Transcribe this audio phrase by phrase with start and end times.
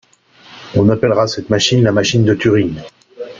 [0.73, 2.79] On appellera cette machine, la machine de Turing.